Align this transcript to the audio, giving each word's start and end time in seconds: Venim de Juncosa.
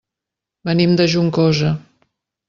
Venim 0.69 0.95
de 1.01 1.05
Juncosa. 1.15 1.69